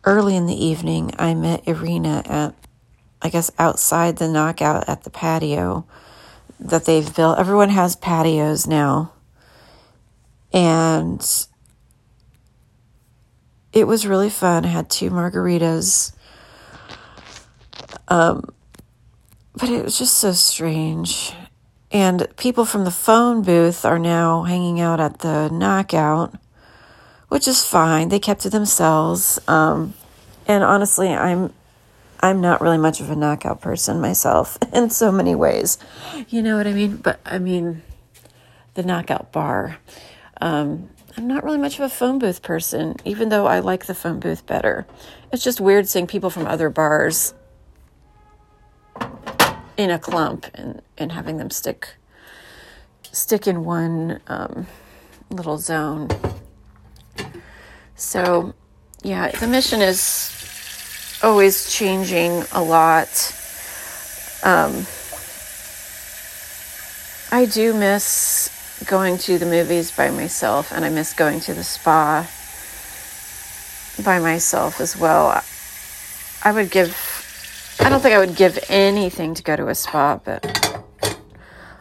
early 0.07 0.37
in 0.37 0.47
the 0.47 0.65
evening, 0.65 1.11
I 1.19 1.35
met 1.35 1.67
Irina 1.67 2.23
at, 2.25 2.55
I 3.21 3.29
guess, 3.29 3.51
outside 3.59 4.17
the 4.17 4.29
knockout 4.29 4.89
at 4.89 5.03
the 5.03 5.11
patio 5.11 5.85
that 6.61 6.87
they've 6.87 7.15
built. 7.15 7.39
Everyone 7.39 7.69
has 7.69 7.97
patios 7.97 8.67
now. 8.67 9.13
And 10.53 11.21
it 13.73 13.87
was 13.87 14.07
really 14.07 14.31
fun. 14.31 14.65
I 14.65 14.69
had 14.69 14.89
two 14.89 15.11
margaritas. 15.11 16.13
Um, 18.09 18.49
but 19.55 19.69
it 19.69 19.85
was 19.85 19.99
just 19.99 20.17
so 20.17 20.33
strange. 20.33 21.33
And 21.91 22.27
people 22.37 22.65
from 22.65 22.85
the 22.85 22.91
phone 22.91 23.43
booth 23.43 23.85
are 23.85 23.99
now 23.99 24.45
hanging 24.45 24.81
out 24.81 25.01
at 25.01 25.19
the 25.19 25.49
knockout 25.51 26.35
which 27.37 27.47
is 27.47 27.62
fine. 27.62 28.09
They 28.09 28.19
kept 28.19 28.40
to 28.40 28.49
themselves. 28.49 29.38
Um, 29.47 29.93
and 30.49 30.64
honestly, 30.64 31.09
I'm 31.09 31.52
I'm 32.21 32.40
not 32.40 32.62
really 32.62 32.78
much 32.78 33.02
of 33.02 33.11
a 33.11 33.14
knockout 33.14 33.61
person 33.61 34.00
myself 34.00 34.57
in 34.73 34.88
so 34.88 35.12
many 35.12 35.35
ways. 35.35 35.76
You 36.31 36.40
know 36.40 36.57
what 36.57 36.66
I 36.66 36.73
mean? 36.73 36.97
But 36.97 37.21
I 37.26 37.38
mean, 37.38 37.83
the 38.73 38.83
knockout 38.83 39.33
bar. 39.33 39.76
Um, 40.40 40.88
I'm 41.19 41.26
not 41.26 41.45
really 41.45 41.59
much 41.59 41.75
of 41.78 41.85
a 41.85 41.90
phone 41.90 42.19
booth 42.19 42.40
person, 42.40 42.97
even 43.05 43.28
though 43.28 43.47
I 43.47 43.59
like 43.59 43.85
the 43.85 43.95
phone 43.95 44.19
booth 44.19 44.47
better. 44.47 44.87
It's 45.31 45.45
just 45.45 45.61
weird 45.61 45.90
seeing 45.90 46.07
people 46.07 46.31
from 46.31 46.47
other 46.47 46.71
bars 46.71 47.35
in 49.76 49.90
a 49.90 49.99
clump 49.99 50.47
and, 50.55 50.81
and 50.97 51.12
having 51.12 51.37
them 51.37 51.50
stick 51.50 51.97
stick 53.12 53.47
in 53.47 53.62
one 53.62 54.23
um, 54.26 54.66
little 55.28 55.59
zone. 55.59 56.09
So, 57.97 58.55
yeah, 59.03 59.31
the 59.31 59.47
mission 59.47 59.81
is 59.81 60.33
always 61.23 61.73
changing 61.73 62.45
a 62.53 62.62
lot. 62.62 63.09
Um, 64.45 64.87
I 67.33 67.47
do 67.47 67.73
miss 67.73 68.53
going 68.87 69.17
to 69.19 69.38
the 69.38 69.47
movies 69.47 69.91
by 69.91 70.11
myself, 70.11 70.73
and 70.73 70.85
I 70.85 70.91
miss 70.91 71.15
going 71.15 71.41
to 71.41 71.55
the 71.55 71.65
spa 71.65 72.31
by 74.05 74.19
myself 74.19 74.81
as 74.81 74.97
well. 74.97 75.43
I 76.45 76.53
would 76.53 76.71
give, 76.71 76.95
I 77.81 77.88
don't 77.88 78.00
think 78.00 78.15
I 78.15 78.19
would 78.19 78.37
give 78.37 78.59
anything 78.69 79.33
to 79.35 79.43
go 79.43 79.57
to 79.57 79.69
a 79.69 79.75
spa, 79.75 80.21
but 80.23 80.85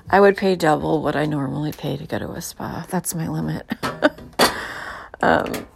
I 0.09 0.21
would 0.21 0.37
pay 0.37 0.55
double 0.55 1.01
what 1.03 1.17
I 1.17 1.25
normally 1.25 1.73
pay 1.73 1.97
to 1.97 2.05
go 2.07 2.19
to 2.19 2.31
a 2.31 2.41
spa. 2.41 2.85
That's 2.89 3.13
my 3.13 3.27
limit. 3.27 3.69
um, 5.21 5.67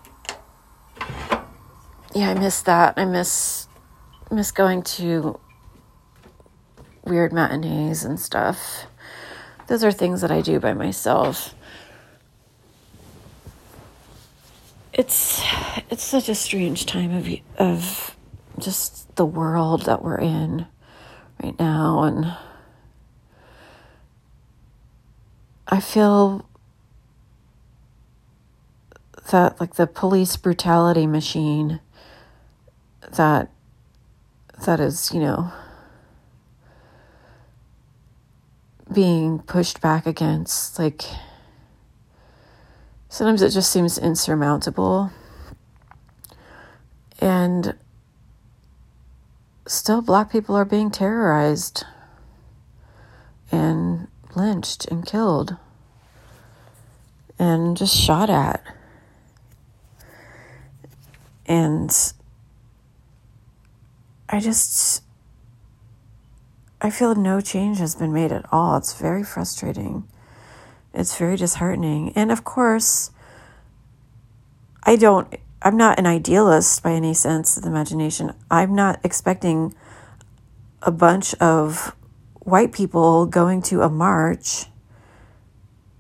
yeah, 2.13 2.31
I 2.31 2.33
miss 2.33 2.61
that. 2.63 2.95
I 2.97 3.05
miss 3.05 3.67
miss 4.31 4.51
going 4.51 4.83
to 4.83 5.39
weird 7.03 7.33
matinees 7.33 8.03
and 8.03 8.19
stuff. 8.19 8.85
Those 9.67 9.83
are 9.83 9.91
things 9.91 10.21
that 10.21 10.31
I 10.31 10.41
do 10.41 10.59
by 10.59 10.73
myself. 10.73 11.53
It's 14.93 15.41
it's 15.89 16.03
such 16.03 16.29
a 16.29 16.35
strange 16.35 16.85
time 16.85 17.11
of 17.11 17.27
of 17.57 18.15
just 18.57 19.15
the 19.15 19.25
world 19.25 19.83
that 19.83 20.03
we're 20.03 20.19
in 20.19 20.65
right 21.41 21.57
now 21.57 22.03
and 22.03 22.35
I 25.71 25.79
feel 25.79 26.49
that 29.31 29.59
like 29.61 29.75
the 29.75 29.85
police 29.85 30.35
brutality 30.35 31.05
machine 31.05 31.79
that 33.13 33.49
that 34.65 34.79
is, 34.79 35.13
you 35.13 35.19
know, 35.19 35.51
being 38.91 39.39
pushed 39.39 39.81
back 39.81 40.05
against. 40.05 40.77
Like, 40.79 41.03
sometimes 43.07 43.41
it 43.41 43.51
just 43.51 43.71
seems 43.71 43.97
insurmountable. 43.97 45.11
And 47.19 47.75
still, 49.65 50.01
black 50.01 50.31
people 50.31 50.55
are 50.55 50.65
being 50.65 50.91
terrorized 50.91 51.85
and 53.51 54.07
lynched 54.35 54.85
and 54.87 55.05
killed 55.05 55.57
and 57.37 57.77
just 57.77 57.95
shot 57.95 58.29
at. 58.29 58.61
And 61.45 61.95
I 64.31 64.39
just, 64.39 65.03
I 66.79 66.91
feel 66.91 67.15
no 67.15 67.41
change 67.41 67.79
has 67.79 67.95
been 67.95 68.13
made 68.13 68.31
at 68.31 68.45
all. 68.51 68.77
It's 68.77 68.93
very 68.93 69.23
frustrating. 69.23 70.07
It's 70.93 71.17
very 71.17 71.35
disheartening. 71.35 72.13
And 72.15 72.31
of 72.31 72.43
course, 72.43 73.09
I 74.83 74.95
don't, 74.95 75.35
I'm 75.63 75.77
not 75.77 75.97
an 75.97 76.05
idealist 76.05 76.83
by 76.83 76.91
any 76.91 77.15
sense 77.15 77.57
of 77.57 77.63
the 77.63 77.69
imagination. 77.69 78.33
I'm 78.51 78.75
not 78.75 78.99
expecting 79.03 79.73
a 80.83 80.91
bunch 80.91 81.33
of 81.35 81.95
white 82.35 82.71
people 82.71 83.25
going 83.25 83.63
to 83.63 83.81
a 83.81 83.89
march 83.89 84.65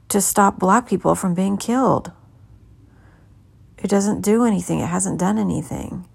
to 0.09 0.21
stop 0.21 0.59
black 0.59 0.87
people 0.87 1.15
from 1.15 1.33
being 1.33 1.57
killed. 1.57 2.11
It 3.79 3.89
doesn't 3.89 4.21
do 4.21 4.43
anything, 4.43 4.79
it 4.79 4.87
hasn't 4.87 5.19
done 5.19 5.37
anything. 5.37 6.07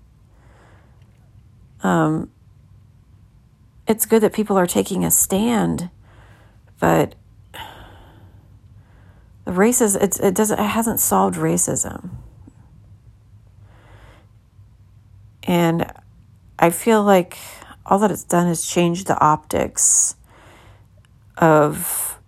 Um, 1.84 2.30
it's 3.86 4.06
good 4.06 4.22
that 4.22 4.32
people 4.32 4.56
are 4.56 4.66
taking 4.66 5.04
a 5.04 5.10
stand, 5.10 5.90
but 6.80 7.14
the 9.44 9.50
racism 9.52 10.02
it's, 10.02 10.18
it 10.18 10.34
doesn't 10.34 10.58
it 10.58 10.64
hasn't 10.64 10.98
solved 10.98 11.36
racism. 11.36 12.10
And 15.42 15.92
I 16.58 16.70
feel 16.70 17.04
like 17.04 17.36
all 17.84 17.98
that 17.98 18.10
it's 18.10 18.24
done 18.24 18.48
is 18.48 18.66
change 18.66 19.04
the 19.04 19.20
optics 19.20 20.16
of 21.36 22.18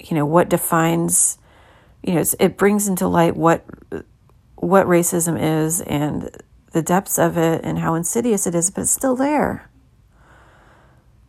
you 0.00 0.16
know 0.16 0.26
what 0.26 0.48
defines 0.48 1.38
you 2.02 2.14
know 2.14 2.24
it 2.40 2.56
brings 2.56 2.88
into 2.88 3.06
light 3.06 3.36
what 3.36 3.64
what 4.62 4.86
racism 4.86 5.36
is 5.40 5.80
and 5.80 6.30
the 6.70 6.82
depths 6.82 7.18
of 7.18 7.36
it 7.36 7.64
and 7.64 7.80
how 7.80 7.94
insidious 7.94 8.46
it 8.46 8.54
is 8.54 8.70
but 8.70 8.82
it's 8.82 8.92
still 8.92 9.16
there. 9.16 9.68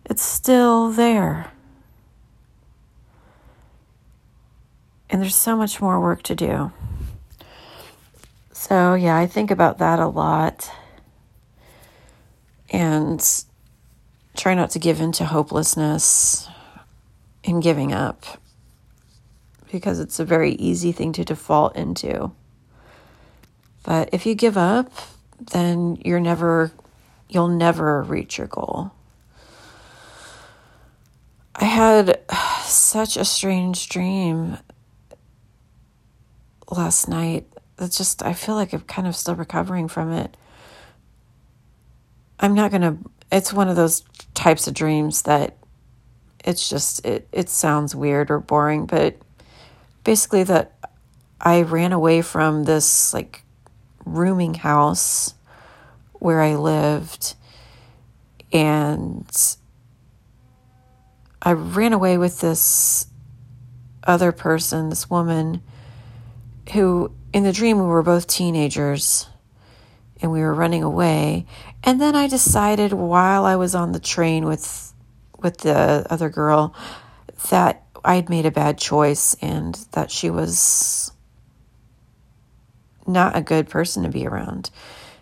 It's 0.05 0.21
still 0.21 0.91
there. 0.91 1.51
And 5.09 5.19
there's 5.19 5.35
so 5.35 5.57
much 5.57 5.81
more 5.81 5.99
work 5.99 6.21
to 6.23 6.35
do. 6.35 6.71
So 8.51 8.93
yeah 8.93 9.17
i 9.17 9.25
think 9.25 9.49
about 9.49 9.79
that 9.79 9.97
a 9.97 10.07
lot 10.07 10.71
and 12.69 13.43
try 14.37 14.53
not 14.53 14.69
to 14.71 14.79
give 14.79 15.01
in 15.01 15.11
to 15.13 15.25
hopelessness 15.25 16.47
and 17.43 17.63
giving 17.63 17.91
up 17.91 18.25
because 19.71 19.99
it's 19.99 20.19
a 20.19 20.25
very 20.25 20.51
easy 20.53 20.91
thing 20.91 21.11
to 21.13 21.25
default 21.25 21.75
into. 21.75 22.31
But 23.83 24.09
if 24.13 24.25
you 24.25 24.33
give 24.33 24.57
up, 24.57 24.91
then 25.51 25.97
you're 26.03 26.19
never 26.19 26.71
you'll 27.29 27.49
never 27.49 28.01
reach 28.03 28.37
your 28.37 28.47
goal. 28.47 28.91
I 31.55 31.65
had 31.65 32.19
such 32.63 33.17
a 33.17 33.25
strange 33.25 33.89
dream 33.89 34.57
last 36.69 37.07
night. 37.07 37.47
It's 37.79 37.97
just 37.97 38.23
I 38.23 38.33
feel 38.33 38.55
like 38.55 38.73
I'm 38.73 38.81
kind 38.81 39.07
of 39.07 39.15
still 39.15 39.35
recovering 39.35 39.87
from 39.87 40.11
it. 40.11 40.35
I'm 42.39 42.53
not 42.53 42.71
going 42.71 42.81
to 42.81 42.97
it's 43.31 43.51
one 43.51 43.67
of 43.67 43.75
those 43.75 44.03
types 44.33 44.67
of 44.67 44.73
dreams 44.73 45.23
that 45.23 45.57
it's 46.43 46.69
just 46.69 47.05
it 47.05 47.27
it 47.31 47.49
sounds 47.49 47.95
weird 47.95 48.31
or 48.31 48.39
boring, 48.39 48.85
but 48.85 49.17
basically 50.03 50.43
that 50.43 50.73
I 51.39 51.61
ran 51.61 51.93
away 51.93 52.21
from 52.21 52.63
this 52.63 53.13
like 53.13 53.42
rooming 54.05 54.55
house 54.55 55.33
where 56.13 56.41
I 56.41 56.55
lived 56.55 57.35
and 58.51 59.27
I 61.41 61.51
ran 61.51 61.93
away 61.93 62.17
with 62.17 62.39
this 62.39 63.07
other 64.05 64.31
person, 64.31 64.89
this 64.89 65.09
woman 65.09 65.61
who 66.71 67.13
in 67.33 67.43
the 67.43 67.51
dream 67.51 67.77
we 67.77 67.83
were 67.83 68.03
both 68.03 68.27
teenagers 68.27 69.27
and 70.21 70.31
we 70.31 70.39
were 70.39 70.53
running 70.53 70.83
away. 70.83 71.45
And 71.83 71.99
then 71.99 72.15
I 72.15 72.27
decided 72.27 72.93
while 72.93 73.45
I 73.45 73.57
was 73.57 73.75
on 73.75 73.91
the 73.91 73.99
train 73.99 74.45
with 74.45 74.93
with 75.39 75.57
the 75.57 76.05
other 76.09 76.29
girl 76.29 76.73
that 77.49 77.83
I 78.05 78.15
had 78.15 78.29
made 78.29 78.45
a 78.45 78.51
bad 78.51 78.77
choice 78.77 79.35
and 79.41 79.75
that 79.91 80.09
she 80.09 80.29
was 80.29 81.11
not 83.07 83.35
a 83.35 83.41
good 83.41 83.69
person 83.69 84.03
to 84.03 84.09
be 84.09 84.25
around. 84.25 84.69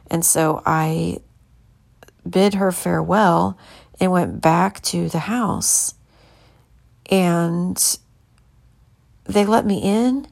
And 0.10 0.26
so 0.26 0.62
I 0.66 1.20
bid 2.30 2.56
her 2.56 2.72
farewell 2.72 3.58
and 4.00 4.12
went 4.12 4.42
back 4.42 4.82
to 4.82 5.10
the 5.10 5.20
house. 5.20 5.96
And 7.10 7.98
they 9.26 9.46
let 9.46 9.66
me 9.66 9.82
in 9.82 10.28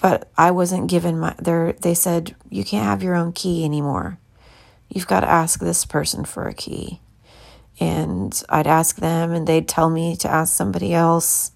but 0.00 0.30
I 0.36 0.50
wasn't 0.50 0.90
given 0.90 1.18
my 1.18 1.34
there 1.38 1.72
they 1.72 1.94
said 1.94 2.34
you 2.50 2.64
can't 2.64 2.84
have 2.84 3.02
your 3.02 3.14
own 3.14 3.32
key 3.32 3.64
anymore. 3.64 4.18
You've 4.88 5.06
got 5.06 5.20
to 5.20 5.30
ask 5.30 5.60
this 5.60 5.84
person 5.84 6.24
for 6.24 6.46
a 6.46 6.54
key. 6.54 7.00
And 7.80 8.42
I'd 8.48 8.66
ask 8.66 8.96
them 8.96 9.32
and 9.32 9.46
they'd 9.46 9.68
tell 9.68 9.90
me 9.90 10.16
to 10.16 10.30
ask 10.30 10.54
somebody 10.54 10.94
else. 10.94 11.52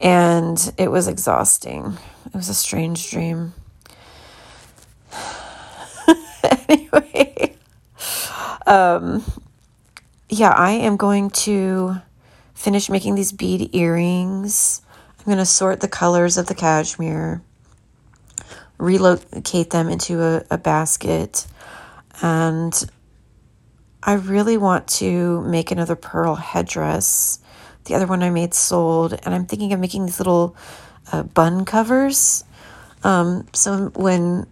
And 0.00 0.72
it 0.76 0.90
was 0.90 1.08
exhausting. 1.08 1.96
It 2.26 2.34
was 2.34 2.48
a 2.48 2.54
strange 2.54 3.10
dream. 3.10 3.54
anyway, 6.68 7.54
um 8.66 9.24
yeah, 10.28 10.50
I 10.50 10.72
am 10.72 10.96
going 10.96 11.30
to 11.30 11.96
finish 12.54 12.88
making 12.88 13.16
these 13.16 13.32
bead 13.32 13.74
earrings 13.74 14.82
I'm 15.20 15.26
going 15.26 15.38
to 15.38 15.44
sort 15.44 15.80
the 15.80 15.88
colors 15.88 16.38
of 16.38 16.46
the 16.46 16.54
cashmere, 16.54 17.42
relocate 18.78 19.68
them 19.68 19.90
into 19.90 20.22
a, 20.22 20.42
a 20.50 20.56
basket, 20.56 21.46
and 22.22 22.72
I 24.02 24.14
really 24.14 24.56
want 24.56 24.88
to 24.88 25.42
make 25.42 25.70
another 25.70 25.94
pearl 25.94 26.36
headdress. 26.36 27.38
The 27.84 27.96
other 27.96 28.06
one 28.06 28.22
I 28.22 28.30
made 28.30 28.54
sold, 28.54 29.12
and 29.12 29.34
I'm 29.34 29.44
thinking 29.44 29.74
of 29.74 29.80
making 29.80 30.06
these 30.06 30.18
little 30.18 30.56
uh, 31.12 31.24
bun 31.24 31.66
covers. 31.66 32.42
Um, 33.04 33.46
so 33.52 33.90
when 33.94 34.46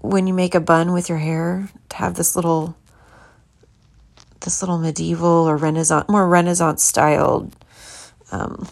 when 0.00 0.26
you 0.26 0.34
make 0.34 0.54
a 0.54 0.60
bun 0.60 0.92
with 0.92 1.08
your 1.08 1.18
hair, 1.18 1.68
to 1.90 1.96
have 1.96 2.14
this 2.14 2.36
little 2.36 2.76
this 4.40 4.62
little 4.62 4.78
medieval 4.78 5.46
or 5.48 5.56
renaissance, 5.56 6.08
more 6.08 6.26
renaissance 6.26 6.82
styled 6.82 7.54
um, 8.32 8.66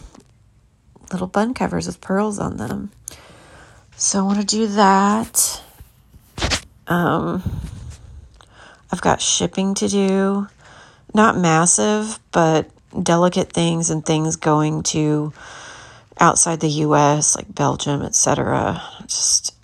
little 1.11 1.27
bun 1.27 1.53
covers 1.53 1.85
with 1.85 2.01
pearls 2.01 2.39
on 2.39 2.57
them. 2.57 2.91
So 3.95 4.19
I 4.19 4.21
want 4.23 4.39
to 4.39 4.45
do 4.45 4.67
that. 4.67 5.61
Um, 6.87 7.43
I've 8.91 9.01
got 9.01 9.21
shipping 9.21 9.75
to 9.75 9.87
do. 9.87 10.47
Not 11.13 11.37
massive, 11.37 12.19
but 12.31 12.69
delicate 13.01 13.51
things 13.51 13.89
and 13.89 14.05
things 14.05 14.35
going 14.35 14.83
to 14.83 15.33
outside 16.19 16.59
the 16.59 16.69
US, 16.69 17.35
like 17.35 17.53
Belgium, 17.53 18.01
etc. 18.01 18.81
Just 19.01 19.55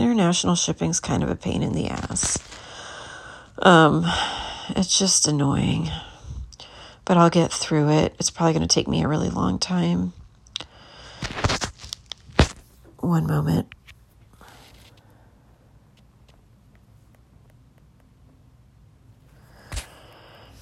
international 0.00 0.54
shipping's 0.54 1.00
kind 1.00 1.22
of 1.22 1.30
a 1.30 1.36
pain 1.36 1.62
in 1.62 1.72
the 1.72 1.88
ass. 1.88 2.38
Um, 3.58 4.04
it's 4.70 4.98
just 4.98 5.28
annoying. 5.28 5.90
But 7.04 7.16
I'll 7.16 7.30
get 7.30 7.52
through 7.52 7.90
it. 7.90 8.14
It's 8.18 8.30
probably 8.30 8.52
going 8.54 8.66
to 8.66 8.74
take 8.74 8.88
me 8.88 9.02
a 9.02 9.08
really 9.08 9.28
long 9.28 9.58
time. 9.58 10.12
One 12.98 13.26
moment. 13.26 13.68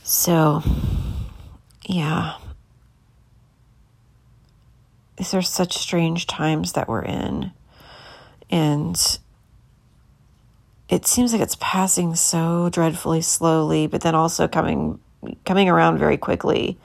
So, 0.03 0.63
yeah. 1.87 2.37
These 5.17 5.35
are 5.35 5.43
such 5.43 5.77
strange 5.77 6.27
times 6.27 6.73
that 6.73 6.89
we're 6.89 7.03
in. 7.03 7.53
And 8.51 9.19
it 10.89 11.07
seems 11.07 11.33
like 11.33 11.41
it's 11.41 11.57
passing 11.61 12.15
so 12.15 12.69
dreadfully 12.71 13.23
slowly, 13.23 13.87
but 13.87 14.01
then 14.03 14.15
also 14.15 14.49
coming 14.49 14.99
coming 15.45 15.69
around 15.69 15.99
very 15.99 16.17
quickly. 16.17 16.79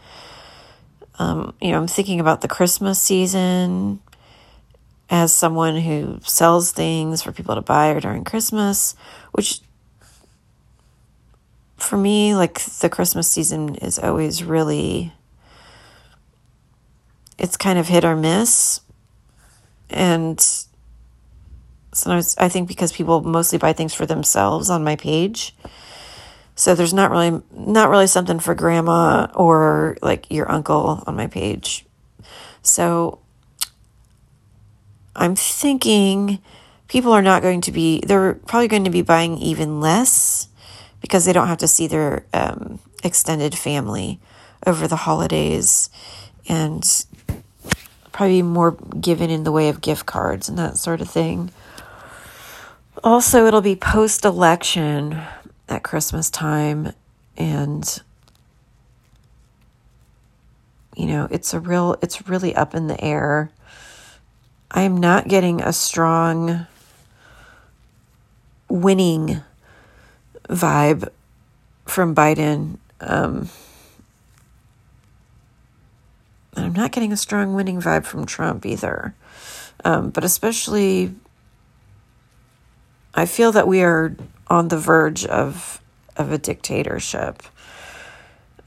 Um, 1.17 1.53
you 1.61 1.71
know, 1.71 1.77
I'm 1.77 1.87
thinking 1.87 2.19
about 2.19 2.41
the 2.41 2.47
Christmas 2.47 3.01
season 3.01 3.99
as 5.09 5.33
someone 5.33 5.77
who 5.77 6.19
sells 6.23 6.71
things 6.71 7.21
for 7.21 7.31
people 7.31 7.55
to 7.55 7.61
buy 7.61 7.89
or 7.89 7.99
during 7.99 8.23
Christmas, 8.23 8.95
which 9.31 9.61
for 11.77 11.97
me, 11.97 12.35
like 12.35 12.59
the 12.79 12.89
Christmas 12.89 13.29
season 13.29 13.75
is 13.75 13.99
always 13.99 14.43
really, 14.43 15.13
it's 17.37 17.57
kind 17.57 17.77
of 17.77 17.87
hit 17.87 18.03
or 18.03 18.15
miss. 18.15 18.81
And 19.89 20.43
sometimes 21.95 22.35
I 22.37 22.49
think 22.49 22.67
because 22.67 22.91
people 22.91 23.21
mostly 23.21 23.57
buy 23.57 23.73
things 23.73 23.93
for 23.93 24.05
themselves 24.05 24.69
on 24.69 24.83
my 24.83 24.95
page. 24.95 25.55
So 26.55 26.73
there's 26.73 26.93
not 26.93 27.11
really 27.11 27.41
not 27.51 27.89
really 27.89 28.07
something 28.07 28.39
for 28.39 28.55
grandma 28.55 29.27
or 29.33 29.97
like 30.01 30.31
your 30.31 30.49
uncle 30.49 31.03
on 31.05 31.15
my 31.15 31.27
page. 31.27 31.85
So 32.61 33.19
I'm 35.15 35.35
thinking 35.35 36.39
people 36.87 37.11
are 37.11 37.21
not 37.21 37.41
going 37.41 37.61
to 37.61 37.71
be 37.71 38.01
they're 38.05 38.35
probably 38.35 38.67
going 38.67 38.85
to 38.85 38.89
be 38.89 39.01
buying 39.01 39.37
even 39.37 39.81
less 39.81 40.47
because 41.01 41.25
they 41.25 41.33
don't 41.33 41.47
have 41.47 41.57
to 41.59 41.67
see 41.67 41.87
their 41.87 42.25
um, 42.33 42.79
extended 43.03 43.55
family 43.57 44.19
over 44.65 44.87
the 44.87 44.95
holidays 44.95 45.89
and 46.47 47.05
probably 48.11 48.41
more 48.41 48.71
given 48.99 49.29
in 49.29 49.43
the 49.43 49.51
way 49.51 49.69
of 49.69 49.81
gift 49.81 50.05
cards 50.05 50.47
and 50.47 50.57
that 50.57 50.77
sort 50.77 51.01
of 51.01 51.09
thing. 51.09 51.51
Also, 53.03 53.45
it'll 53.45 53.61
be 53.61 53.75
post 53.75 54.25
election 54.25 55.21
at 55.67 55.83
Christmas 55.83 56.29
time 56.29 56.93
and 57.37 58.01
you 60.95 61.07
know, 61.07 61.27
it's 61.29 61.53
a 61.53 61.59
real 61.59 61.97
it's 62.01 62.27
really 62.27 62.55
up 62.55 62.73
in 62.73 62.87
the 62.87 63.01
air. 63.03 63.51
I'm 64.71 64.97
not 64.97 65.27
getting 65.27 65.61
a 65.61 65.73
strong 65.73 66.67
winning 68.69 69.41
vibe 70.49 71.09
from 71.85 72.15
Biden. 72.15 72.77
Um, 73.01 73.49
I'm 76.55 76.73
not 76.73 76.91
getting 76.91 77.11
a 77.11 77.17
strong 77.17 77.53
winning 77.53 77.81
vibe 77.81 78.05
from 78.05 78.25
Trump 78.25 78.65
either. 78.65 79.13
Um, 79.83 80.09
but 80.09 80.23
especially, 80.23 81.13
I 83.15 83.25
feel 83.25 83.53
that 83.53 83.67
we 83.67 83.81
are 83.81 84.15
on 84.47 84.67
the 84.67 84.77
verge 84.77 85.25
of 85.25 85.81
of 86.17 86.31
a 86.31 86.37
dictatorship. 86.37 87.41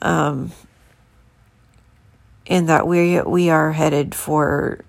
Um, 0.01 0.53
in 2.47 2.67
that 2.67 2.87
we 2.87 3.21
we 3.21 3.51
are 3.51 3.73
headed 3.73 4.15
for 4.15 4.81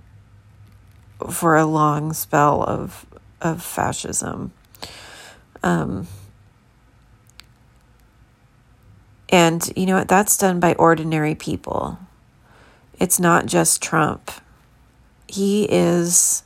for 1.30 1.58
a 1.58 1.66
long 1.66 2.14
spell 2.14 2.64
of 2.64 3.06
of 3.42 3.62
fascism. 3.62 4.54
Um, 5.62 6.08
and 9.28 9.72
you 9.76 9.86
know 9.86 9.98
what? 9.98 10.08
That's 10.08 10.38
done 10.38 10.62
by 10.62 10.74
ordinary 10.76 11.36
people. 11.36 12.00
It's 12.98 13.20
not 13.20 13.46
just 13.46 13.82
Trump. 13.82 14.32
He 15.28 15.66
is 15.70 16.44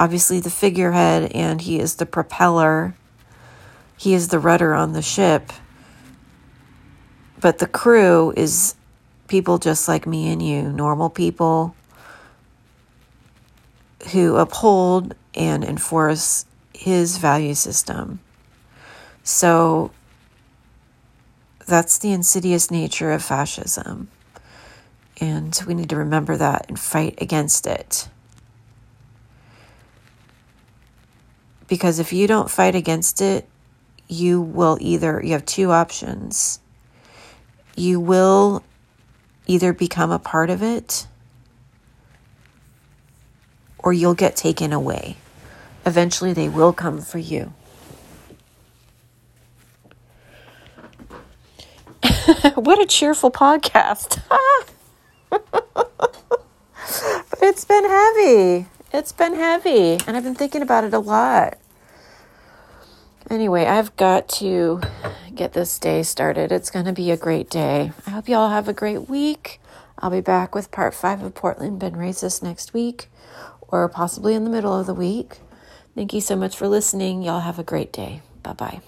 obviously 0.00 0.40
the 0.40 0.50
figurehead 0.50 1.30
and 1.30 1.60
he 1.60 1.78
is 1.78 1.94
the 1.94 2.06
propeller 2.06 2.96
he 4.00 4.14
is 4.14 4.28
the 4.28 4.38
rudder 4.38 4.72
on 4.72 4.94
the 4.94 5.02
ship. 5.02 5.52
But 7.38 7.58
the 7.58 7.66
crew 7.66 8.32
is 8.34 8.74
people 9.28 9.58
just 9.58 9.88
like 9.88 10.06
me 10.06 10.32
and 10.32 10.40
you, 10.40 10.72
normal 10.72 11.10
people 11.10 11.76
who 14.12 14.36
uphold 14.36 15.14
and 15.34 15.62
enforce 15.62 16.46
his 16.72 17.18
value 17.18 17.52
system. 17.52 18.20
So 19.22 19.90
that's 21.66 21.98
the 21.98 22.12
insidious 22.12 22.70
nature 22.70 23.12
of 23.12 23.22
fascism. 23.22 24.08
And 25.20 25.62
we 25.66 25.74
need 25.74 25.90
to 25.90 25.96
remember 25.96 26.38
that 26.38 26.70
and 26.70 26.80
fight 26.80 27.18
against 27.20 27.66
it. 27.66 28.08
Because 31.70 31.98
if 32.00 32.12
you 32.12 32.26
don't 32.26 32.50
fight 32.50 32.74
against 32.74 33.22
it, 33.22 33.48
you 34.08 34.40
will 34.40 34.76
either, 34.80 35.22
you 35.24 35.34
have 35.34 35.46
two 35.46 35.70
options. 35.70 36.58
You 37.76 38.00
will 38.00 38.64
either 39.46 39.72
become 39.72 40.10
a 40.10 40.18
part 40.18 40.50
of 40.50 40.64
it 40.64 41.06
or 43.78 43.92
you'll 43.92 44.14
get 44.14 44.34
taken 44.34 44.72
away. 44.72 45.16
Eventually, 45.86 46.32
they 46.32 46.48
will 46.48 46.72
come 46.72 47.00
for 47.00 47.18
you. 47.18 47.52
what 52.56 52.82
a 52.82 52.86
cheerful 52.86 53.30
podcast. 53.30 54.20
it's 57.40 57.64
been 57.64 57.84
heavy. 57.84 58.66
It's 58.92 59.12
been 59.12 59.36
heavy. 59.36 60.00
And 60.04 60.16
I've 60.16 60.24
been 60.24 60.34
thinking 60.34 60.62
about 60.62 60.82
it 60.82 60.92
a 60.92 60.98
lot. 60.98 61.59
Anyway, 63.30 63.64
I've 63.64 63.94
got 63.96 64.28
to 64.40 64.80
get 65.34 65.52
this 65.52 65.78
day 65.78 66.02
started. 66.02 66.50
It's 66.50 66.70
going 66.70 66.86
to 66.86 66.92
be 66.92 67.12
a 67.12 67.16
great 67.16 67.48
day. 67.48 67.92
I 68.04 68.10
hope 68.10 68.28
you 68.28 68.34
all 68.34 68.50
have 68.50 68.66
a 68.66 68.72
great 68.72 69.08
week. 69.08 69.60
I'll 70.00 70.10
be 70.10 70.20
back 70.20 70.54
with 70.54 70.72
part 70.72 70.94
five 70.94 71.22
of 71.22 71.34
Portland 71.34 71.78
Been 71.78 71.94
Racist 71.94 72.42
next 72.42 72.74
week, 72.74 73.08
or 73.68 73.88
possibly 73.88 74.34
in 74.34 74.42
the 74.42 74.50
middle 74.50 74.78
of 74.78 74.86
the 74.86 74.94
week. 74.94 75.38
Thank 75.94 76.12
you 76.12 76.20
so 76.20 76.34
much 76.34 76.56
for 76.56 76.66
listening. 76.66 77.22
Y'all 77.22 77.40
have 77.40 77.58
a 77.58 77.64
great 77.64 77.92
day. 77.92 78.22
Bye 78.42 78.54
bye. 78.54 78.80